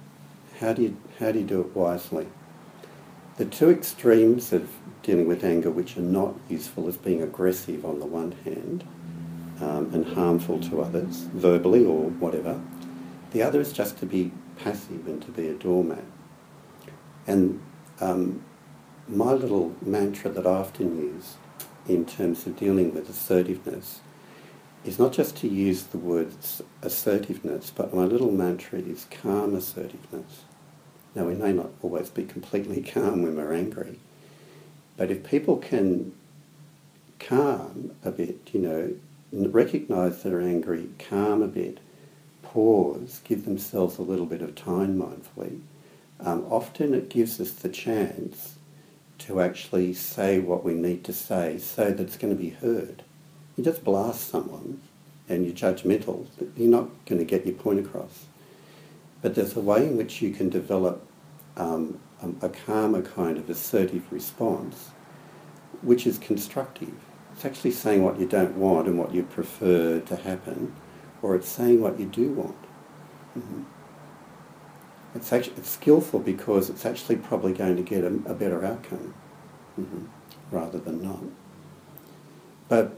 how 0.59 0.73
do 0.73 0.81
you, 0.81 0.97
how 1.19 1.31
do 1.31 1.39
you 1.39 1.45
do 1.45 1.61
it 1.61 1.75
wisely? 1.75 2.27
The 3.37 3.45
two 3.45 3.69
extremes 3.69 4.51
of 4.51 4.69
dealing 5.03 5.27
with 5.27 5.43
anger 5.43 5.69
which 5.71 5.95
are 5.95 6.01
not 6.01 6.35
useful 6.49 6.87
is 6.87 6.97
being 6.97 7.21
aggressive 7.21 7.85
on 7.85 7.99
the 7.99 8.05
one 8.05 8.33
hand 8.43 8.83
um, 9.61 9.93
and 9.93 10.05
harmful 10.13 10.59
to 10.61 10.81
others, 10.81 11.27
verbally 11.33 11.85
or 11.85 12.09
whatever, 12.09 12.59
The 13.31 13.43
other 13.43 13.59
is 13.59 13.73
just 13.73 13.97
to 13.99 14.05
be 14.05 14.31
passive 14.57 15.07
and 15.07 15.21
to 15.21 15.31
be 15.31 15.47
a 15.47 15.53
doormat. 15.53 16.03
And 17.25 17.61
um, 17.99 18.43
my 19.07 19.33
little 19.33 19.75
mantra 19.81 20.31
that 20.31 20.47
I 20.47 20.51
often 20.51 20.97
use 20.97 21.35
in 21.87 22.05
terms 22.05 22.47
of 22.47 22.57
dealing 22.57 22.93
with 22.93 23.09
assertiveness 23.09 23.99
is 24.85 24.97
not 24.97 25.11
just 25.11 25.35
to 25.37 25.47
use 25.47 25.83
the 25.83 25.97
word 25.97 26.33
assertiveness, 26.81 27.71
but 27.75 27.93
my 27.93 28.03
little 28.03 28.31
mantra 28.31 28.79
is 28.79 29.05
calm 29.11 29.55
assertiveness. 29.55 30.45
Now, 31.17 31.23
we 31.23 31.33
may 31.33 31.51
not 31.51 31.71
always 31.81 32.11
be 32.11 32.25
completely 32.25 32.83
calm 32.93 33.23
when 33.23 33.37
we're 33.37 33.51
angry, 33.51 33.97
but 34.97 35.09
if 35.09 35.23
people 35.23 35.57
can 35.57 36.13
calm 37.19 37.95
a 38.05 38.11
bit, 38.11 38.51
you 38.53 38.59
know, 38.59 38.93
recognise 39.31 40.21
they're 40.21 40.39
angry, 40.39 40.89
calm 40.99 41.41
a 41.41 41.47
bit, 41.47 41.79
pause, 42.43 43.21
give 43.23 43.45
themselves 43.45 43.97
a 43.97 44.03
little 44.03 44.27
bit 44.27 44.43
of 44.43 44.53
time 44.53 44.95
mindfully, 44.95 45.61
um, 46.19 46.45
often 46.51 46.93
it 46.93 47.09
gives 47.09 47.41
us 47.41 47.49
the 47.49 47.69
chance 47.69 48.59
to 49.17 49.41
actually 49.41 49.95
say 49.95 50.37
what 50.37 50.63
we 50.63 50.75
need 50.75 51.03
to 51.05 51.13
say 51.13 51.57
so 51.57 51.85
that 51.89 51.99
it's 51.99 52.17
going 52.17 52.35
to 52.35 52.39
be 52.39 52.51
heard. 52.51 53.01
You 53.55 53.63
just 53.63 53.83
blast 53.83 54.29
someone 54.29 54.81
and 55.27 55.47
you're 55.47 55.55
judgmental, 55.55 56.27
you're 56.55 56.69
not 56.69 56.89
going 57.07 57.17
to 57.17 57.25
get 57.25 57.47
your 57.47 57.55
point 57.55 57.79
across. 57.79 58.25
But 59.23 59.33
there's 59.33 59.57
a 59.57 59.61
way 59.61 59.87
in 59.87 59.97
which 59.97 60.21
you 60.21 60.31
can 60.31 60.49
develop 60.49 61.06
um, 61.57 61.99
a, 62.21 62.45
a 62.45 62.49
calmer 62.49 63.01
kind 63.01 63.37
of 63.37 63.49
assertive 63.49 64.11
response, 64.11 64.91
which 65.81 66.07
is 66.07 66.17
constructive. 66.17 66.93
It's 67.33 67.45
actually 67.45 67.71
saying 67.71 68.03
what 68.03 68.19
you 68.19 68.25
don't 68.25 68.55
want 68.55 68.87
and 68.87 68.97
what 68.97 69.13
you 69.13 69.23
prefer 69.23 69.99
to 69.99 70.15
happen, 70.15 70.73
or 71.21 71.35
it's 71.35 71.49
saying 71.49 71.81
what 71.81 71.99
you 71.99 72.05
do 72.05 72.31
want. 72.31 72.57
Mm-hmm. 73.37 73.63
It's 75.15 75.33
actually 75.33 75.57
it's 75.57 75.69
skillful 75.69 76.19
because 76.19 76.69
it's 76.69 76.85
actually 76.85 77.17
probably 77.17 77.53
going 77.53 77.75
to 77.75 77.83
get 77.83 78.03
a, 78.03 78.13
a 78.25 78.33
better 78.33 78.63
outcome 78.63 79.13
mm-hmm. 79.79 80.05
rather 80.51 80.79
than 80.79 81.01
not. 81.01 81.23
But 82.69 82.95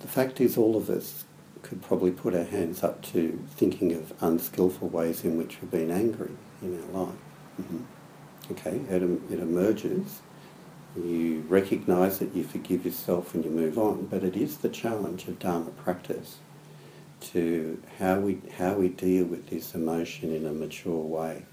the 0.00 0.08
fact 0.08 0.40
is, 0.40 0.56
all 0.56 0.76
of 0.76 0.90
us 0.90 1.24
could 1.62 1.82
probably 1.82 2.12
put 2.12 2.34
our 2.34 2.44
hands 2.44 2.82
up 2.84 3.02
to 3.02 3.44
thinking 3.50 3.92
of 3.92 4.12
unskillful 4.22 4.88
ways 4.88 5.24
in 5.24 5.36
which 5.36 5.60
we've 5.60 5.70
been 5.70 5.90
angry 5.90 6.30
in 6.62 6.80
our 6.80 7.04
life. 7.04 7.14
Mm-hmm. 7.60 8.52
Okay, 8.52 8.80
it, 8.88 9.02
it 9.02 9.40
emerges. 9.40 10.20
You 10.96 11.44
recognise 11.48 12.22
it, 12.22 12.34
you 12.34 12.44
forgive 12.44 12.84
yourself, 12.84 13.34
and 13.34 13.44
you 13.44 13.50
move 13.50 13.78
on. 13.78 14.06
But 14.06 14.24
it 14.24 14.36
is 14.36 14.58
the 14.58 14.68
challenge 14.68 15.28
of 15.28 15.38
Dharma 15.38 15.70
practice 15.70 16.38
to 17.20 17.82
how 17.98 18.20
we, 18.20 18.40
how 18.56 18.74
we 18.74 18.88
deal 18.88 19.24
with 19.24 19.48
this 19.48 19.74
emotion 19.74 20.32
in 20.34 20.46
a 20.46 20.52
mature 20.52 21.02
way. 21.02 21.44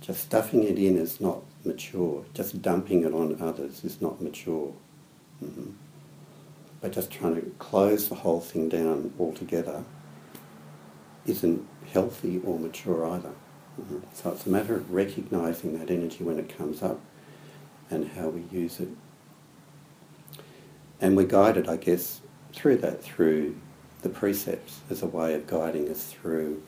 Just 0.00 0.24
stuffing 0.24 0.64
it 0.64 0.78
in 0.78 0.96
is 0.96 1.20
not 1.20 1.42
mature. 1.64 2.24
Just 2.34 2.60
dumping 2.62 3.04
it 3.04 3.14
on 3.14 3.40
others 3.40 3.84
is 3.84 4.00
not 4.00 4.20
mature. 4.20 4.74
Mm-hmm. 5.42 5.70
But 6.80 6.92
just 6.92 7.10
trying 7.10 7.34
to 7.36 7.42
close 7.58 8.08
the 8.08 8.14
whole 8.14 8.40
thing 8.40 8.68
down 8.68 9.12
altogether 9.18 9.84
isn't 11.26 11.66
healthy 11.92 12.40
or 12.44 12.58
mature 12.58 13.06
either. 13.06 13.32
So 14.12 14.30
it's 14.30 14.46
a 14.46 14.50
matter 14.50 14.74
of 14.74 14.92
recognising 14.92 15.78
that 15.78 15.90
energy 15.90 16.24
when 16.24 16.38
it 16.38 16.56
comes 16.56 16.82
up 16.82 17.00
and 17.90 18.08
how 18.12 18.28
we 18.28 18.42
use 18.56 18.80
it. 18.80 18.88
And 21.00 21.16
we're 21.16 21.26
guided, 21.26 21.68
I 21.68 21.76
guess, 21.76 22.20
through 22.52 22.78
that, 22.78 23.02
through 23.02 23.56
the 24.02 24.08
precepts 24.08 24.80
as 24.90 25.02
a 25.02 25.06
way 25.06 25.34
of 25.34 25.46
guiding 25.46 25.88
us 25.88 26.12
through 26.12 26.62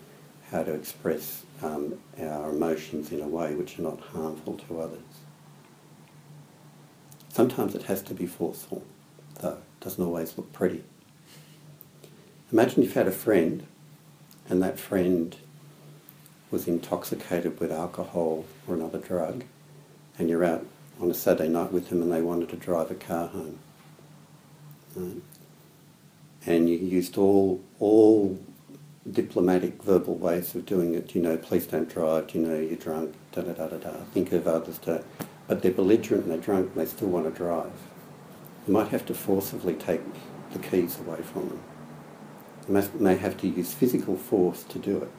how 0.50 0.62
to 0.62 0.72
express 0.72 1.44
um, 1.62 1.98
our 2.20 2.50
emotions 2.50 3.10
in 3.10 3.20
a 3.20 3.28
way 3.28 3.54
which 3.54 3.78
are 3.78 3.82
not 3.82 4.00
harmful 4.00 4.54
to 4.68 4.80
others. 4.80 5.00
Sometimes 7.28 7.74
it 7.74 7.84
has 7.84 8.02
to 8.02 8.14
be 8.14 8.26
forceful, 8.26 8.84
though. 9.40 9.58
It 9.80 9.80
doesn't 9.80 10.04
always 10.04 10.36
look 10.36 10.52
pretty. 10.52 10.84
Imagine 12.52 12.82
you've 12.82 12.92
had 12.92 13.08
a 13.08 13.12
friend 13.12 13.66
and 14.48 14.62
that 14.62 14.78
friend 14.78 15.34
was 16.52 16.68
intoxicated 16.68 17.58
with 17.58 17.72
alcohol 17.72 18.44
or 18.68 18.74
another 18.74 18.98
drug 18.98 19.42
and 20.18 20.30
you're 20.30 20.44
out 20.44 20.64
on 21.00 21.10
a 21.10 21.14
Saturday 21.14 21.48
night 21.48 21.72
with 21.72 21.88
them 21.88 22.02
and 22.02 22.12
they 22.12 22.22
wanted 22.22 22.48
to 22.50 22.56
drive 22.56 22.90
a 22.90 22.94
car 22.94 23.26
home. 23.26 23.58
Right? 24.94 25.22
and 26.46 26.68
you 26.68 26.76
used 26.76 27.16
all 27.16 27.60
all 27.78 28.38
diplomatic 29.10 29.82
verbal 29.82 30.14
ways 30.14 30.54
of 30.54 30.64
doing 30.64 30.94
it. 30.94 31.14
You 31.14 31.22
know, 31.22 31.36
please 31.36 31.66
don't 31.66 31.88
drive. 31.88 32.34
You 32.34 32.42
know, 32.42 32.58
you're 32.58 32.76
drunk. 32.76 33.14
Da 33.32 33.42
da 33.42 33.52
da 33.52 33.68
da 33.68 33.78
da. 33.78 33.90
Think 34.12 34.32
of 34.32 34.46
others 34.46 34.78
but 35.48 35.60
they're 35.60 35.72
belligerent 35.72 36.24
and 36.24 36.32
they're 36.32 36.38
drunk 36.38 36.70
and 36.72 36.80
they 36.80 36.86
still 36.86 37.08
want 37.08 37.26
to 37.26 37.30
drive. 37.30 37.72
You 38.66 38.72
might 38.72 38.88
have 38.88 39.04
to 39.06 39.14
forcibly 39.14 39.74
take 39.74 40.00
the 40.52 40.58
keys 40.58 40.98
away 41.00 41.20
from 41.22 41.48
them. 41.48 41.62
You 42.68 43.00
may 43.00 43.16
have 43.16 43.36
to 43.38 43.48
use 43.48 43.74
physical 43.74 44.16
force 44.16 44.62
to 44.64 44.78
do 44.78 44.98
it. 44.98 45.10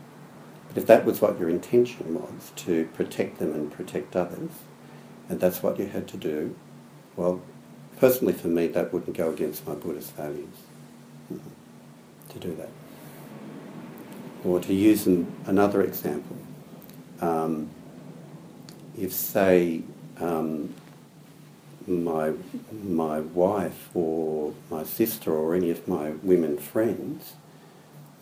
If 0.75 0.87
that 0.87 1.05
was 1.05 1.21
what 1.21 1.39
your 1.39 1.49
intention 1.49 2.15
was, 2.15 2.51
to 2.57 2.85
protect 2.93 3.37
them 3.37 3.53
and 3.53 3.71
protect 3.71 4.15
others, 4.15 4.51
and 5.29 5.39
that's 5.39 5.61
what 5.61 5.77
you 5.77 5.87
had 5.87 6.07
to 6.09 6.17
do, 6.17 6.55
well, 7.15 7.41
personally 7.97 8.33
for 8.33 8.47
me, 8.47 8.67
that 8.67 8.91
wouldn't 8.91 9.15
go 9.15 9.29
against 9.31 9.67
my 9.67 9.75
Buddhist 9.75 10.15
values 10.15 10.55
to 12.29 12.39
do 12.39 12.55
that. 12.55 12.69
Or 14.43 14.59
to 14.59 14.73
use 14.73 15.05
an, 15.05 15.31
another 15.45 15.81
example, 15.81 16.37
um, 17.21 17.69
if 18.97 19.13
say 19.13 19.83
um, 20.19 20.73
my 21.87 22.33
my 22.83 23.19
wife 23.19 23.89
or 23.93 24.53
my 24.69 24.83
sister 24.83 25.33
or 25.33 25.55
any 25.55 25.69
of 25.69 25.87
my 25.87 26.11
women 26.21 26.57
friends 26.57 27.33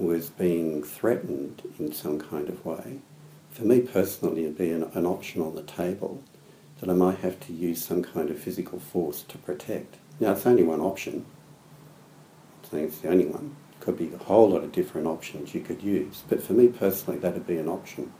was 0.01 0.29
being 0.29 0.83
threatened 0.83 1.61
in 1.79 1.91
some 1.93 2.19
kind 2.19 2.49
of 2.49 2.65
way, 2.65 2.99
for 3.51 3.63
me 3.63 3.81
personally 3.81 4.43
it'd 4.43 4.57
be 4.57 4.71
an, 4.71 4.83
an 4.93 5.05
option 5.05 5.41
on 5.41 5.55
the 5.55 5.63
table 5.63 6.23
that 6.79 6.89
I 6.89 6.93
might 6.93 7.19
have 7.19 7.39
to 7.41 7.53
use 7.53 7.83
some 7.83 8.01
kind 8.01 8.29
of 8.29 8.39
physical 8.39 8.79
force 8.79 9.21
to 9.23 9.37
protect. 9.37 9.97
Now 10.19 10.31
it's 10.31 10.45
only 10.45 10.63
one 10.63 10.81
option, 10.81 11.25
I 12.63 12.69
saying 12.69 12.85
it's 12.85 12.99
the 12.99 13.09
only 13.09 13.25
one. 13.25 13.55
Could 13.79 13.97
be 13.97 14.11
a 14.13 14.17
whole 14.17 14.49
lot 14.49 14.63
of 14.63 14.71
different 14.71 15.07
options 15.07 15.55
you 15.55 15.61
could 15.61 15.81
use. 15.81 16.23
But 16.29 16.43
for 16.43 16.53
me 16.53 16.67
personally, 16.67 17.19
that'd 17.19 17.47
be 17.47 17.57
an 17.57 17.67
option 17.67 18.13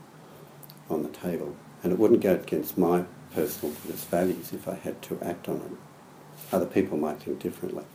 on 0.89 1.04
the 1.04 1.10
table. 1.10 1.56
And 1.84 1.94
it 1.94 2.00
wouldn't 2.00 2.22
go 2.22 2.34
against 2.34 2.78
my 2.78 3.06
personal 3.34 3.76
Buddhist 3.76 4.08
values 4.10 4.54
if 4.54 4.67
I 4.67 4.76
had 4.76 5.02
to 5.04 5.20
act 5.22 5.48
on 5.48 5.58
it. 5.58 6.54
Other 6.54 6.65
people 6.65 6.98
might 6.98 7.22
think 7.22 7.39
differently. 7.39 7.86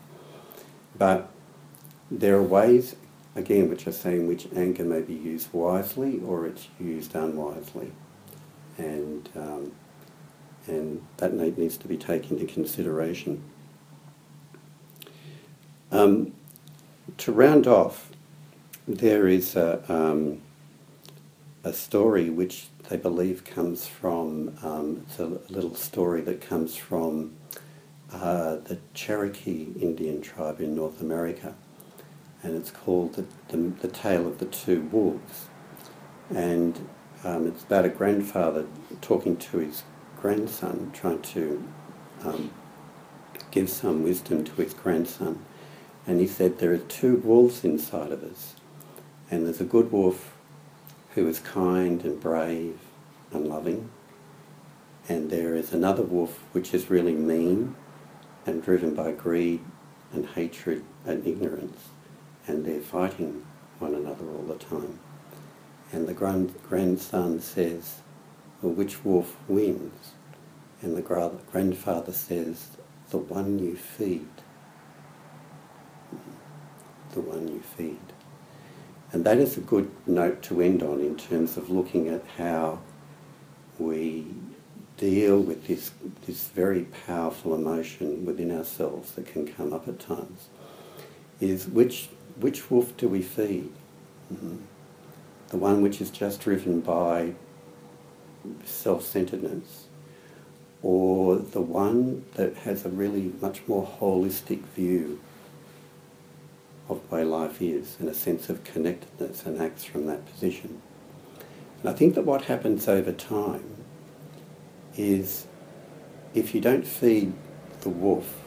But 0.97 1.29
there 2.11 2.37
are 2.37 2.43
ways, 2.43 2.95
again, 3.37 3.69
which 3.69 3.87
are 3.87 3.93
saying 3.93 4.27
which 4.27 4.49
anger 4.57 4.85
may 4.85 5.03
be 5.03 5.15
used 5.15 5.53
wisely 5.53 6.21
or 6.27 6.47
it's 6.47 6.69
used 6.81 7.15
unwisely. 7.15 7.93
And, 8.79 9.29
um, 9.37 9.73
and 10.67 11.07
that 11.19 11.35
needs 11.35 11.77
to 11.77 11.87
be 11.87 11.97
taken 11.97 12.39
into 12.39 12.53
consideration. 12.53 13.43
Um, 15.93 16.33
to 17.19 17.31
round 17.31 17.67
off, 17.67 18.11
there 18.89 19.29
is 19.29 19.55
a, 19.55 19.85
um, 19.93 20.41
a 21.63 21.73
story 21.73 22.31
which 22.31 22.67
they 22.89 22.97
believe 22.97 23.45
comes 23.45 23.87
from, 23.87 24.57
um, 24.63 25.05
it's 25.07 25.19
a 25.19 25.27
little 25.53 25.75
story 25.75 26.21
that 26.23 26.41
comes 26.41 26.77
from 26.77 27.37
uh, 28.13 28.57
the 28.57 28.79
Cherokee 28.95 29.69
Indian 29.81 30.21
tribe 30.21 30.61
in 30.61 30.75
North 30.75 31.01
America. 31.01 31.55
And 32.47 32.55
it's 32.55 32.71
called 32.71 33.15
the, 33.15 33.25
the, 33.49 33.57
the 33.57 33.89
Tale 33.89 34.25
of 34.25 34.39
the 34.39 34.45
Two 34.45 34.83
Wolves. 34.93 35.47
And 36.31 36.89
um, 37.25 37.49
it's 37.49 37.65
about 37.65 37.85
a 37.85 37.89
grandfather 37.89 38.67
talking 39.01 39.37
to 39.37 39.59
his 39.59 39.83
grandson, 40.21 40.93
trying 40.95 41.23
to 41.23 41.65
um, 42.23 42.53
give 43.51 43.69
some 43.69 44.05
wisdom 44.05 44.45
to 44.45 44.53
his 44.63 44.75
grandson. 44.75 45.45
And 46.07 46.21
he 46.21 46.29
said, 46.29 46.61
There 46.61 46.73
are 46.73 46.79
two 46.79 47.17
wolves 47.17 47.65
inside 47.65 48.13
of 48.13 48.23
us. 48.23 48.55
And 49.29 49.45
there's 49.45 49.61
a 49.61 49.65
good 49.65 49.91
wolf 49.91 50.37
who 51.17 51.27
is 51.27 51.41
kind 51.41 52.05
and 52.05 52.21
brave 52.21 52.79
and 53.33 53.49
loving. 53.49 53.91
And 55.09 55.31
there 55.31 55.57
is 55.57 55.73
another 55.73 56.05
wolf 56.05 56.45
which 56.53 56.73
is 56.73 56.91
really 56.91 57.15
mean 57.15 57.75
and 58.47 58.63
driven 58.63 58.95
by 58.95 59.11
greed 59.11 59.65
and 60.13 60.27
hatred 60.27 60.85
and 61.05 61.27
ignorance. 61.27 61.89
And 62.47 62.65
they're 62.65 62.81
fighting 62.81 63.45
one 63.79 63.95
another 63.95 64.25
all 64.31 64.43
the 64.43 64.57
time. 64.57 64.99
And 65.93 66.07
the 66.07 66.15
grand- 66.15 66.55
grandson 66.69 67.41
says, 67.41 68.01
Well, 68.63 68.73
which 68.73 69.05
wolf 69.05 69.37
wins? 69.49 70.13
And 70.83 70.97
the 70.97 71.03
grandfather 71.03 72.13
says, 72.13 72.69
The 73.11 73.19
one 73.19 73.59
you 73.59 73.77
feed 73.77 74.29
the 77.17 77.23
one 77.23 77.49
you 77.49 77.61
feed. 77.61 77.99
And 79.11 79.25
that 79.25 79.39
is 79.39 79.57
a 79.57 79.61
good 79.61 79.91
note 80.07 80.43
to 80.43 80.61
end 80.61 80.83
on 80.83 81.01
in 81.01 81.17
terms 81.17 81.57
of 81.57 81.71
looking 81.71 82.09
at 82.09 82.23
how 82.37 82.79
we 83.79 84.27
deal 84.97 85.41
with 85.41 85.67
this, 85.67 85.93
this 86.27 86.49
very 86.49 86.85
powerful 87.07 87.55
emotion 87.55 88.25
within 88.25 88.57
ourselves 88.57 89.13
that 89.13 89.27
can 89.27 89.47
come 89.47 89.73
up 89.73 89.89
at 89.89 89.99
times. 89.99 90.49
Is 91.41 91.67
which, 91.67 92.09
which 92.41 92.71
wolf 92.71 92.97
do 92.97 93.09
we 93.09 93.23
feed? 93.23 93.73
Mm-hmm. 94.33 94.57
The 95.49 95.57
one 95.57 95.83
which 95.83 96.01
is 96.01 96.11
just 96.11 96.41
driven 96.41 96.81
by 96.81 97.35
self-centeredness 98.65 99.85
or 100.83 101.37
the 101.37 101.61
one 101.61 102.25
that 102.35 102.55
has 102.59 102.85
a 102.85 102.89
really 102.89 103.33
much 103.41 103.63
more 103.67 103.87
holistic 104.01 104.63
view 104.67 105.21
of 106.89 107.01
the 107.09 107.17
way 107.17 107.25
life 107.25 107.61
is 107.61 107.97
and 107.99 108.09
a 108.09 108.15
sense 108.15 108.49
of 108.49 108.63
connectedness 108.65 109.45
and 109.45 109.61
acts 109.61 109.85
from 109.85 110.07
that 110.07 110.25
position. 110.27 110.81
And 111.81 111.91
I 111.91 111.93
think 111.93 112.15
that 112.15 112.23
what 112.23 112.43
happens 112.43 112.89
over 112.89 113.13
time 113.13 113.77
is 114.97 115.47
if 116.35 116.55
you 116.55 116.61
don't 116.61 116.87
feed 116.87 117.33
the 117.81 117.89
wolf, 117.89 118.45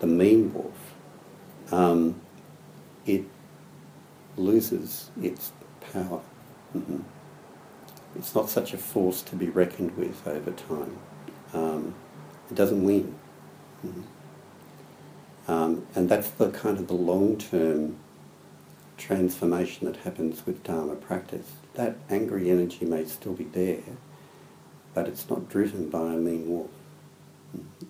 the 0.00 0.06
mean 0.06 0.52
wolf, 0.52 0.94
um, 1.70 2.20
it 3.06 3.24
loses 4.36 5.10
its 5.22 5.52
power. 5.92 6.20
Mm-hmm. 6.76 7.00
It's 8.16 8.34
not 8.34 8.50
such 8.50 8.72
a 8.74 8.78
force 8.78 9.22
to 9.22 9.36
be 9.36 9.48
reckoned 9.48 9.96
with 9.96 10.26
over 10.26 10.50
time. 10.50 10.98
Um, 11.54 11.94
it 12.50 12.54
doesn't 12.54 12.82
win. 12.82 13.14
Mm-hmm. 13.86 14.02
Um, 15.50 15.86
and 15.94 16.08
that's 16.08 16.30
the 16.30 16.50
kind 16.50 16.78
of 16.78 16.88
the 16.88 16.94
long-term 16.94 17.96
transformation 18.96 19.86
that 19.86 19.98
happens 19.98 20.44
with 20.44 20.64
Dharma 20.64 20.96
practice. 20.96 21.52
That 21.74 21.96
angry 22.10 22.50
energy 22.50 22.84
may 22.84 23.04
still 23.04 23.34
be 23.34 23.44
there, 23.44 23.82
but 24.94 25.06
it's 25.06 25.28
not 25.28 25.48
driven 25.48 25.88
by 25.88 26.14
a 26.14 26.16
mean 26.16 26.48
wolf. 26.48 26.70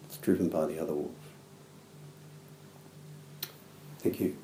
It's 0.05 0.19
driven 0.19 0.49
by 0.49 0.67
the 0.67 0.79
other 0.79 0.95
wolf. 0.95 1.11
Thank 4.01 4.21
you. 4.21 4.37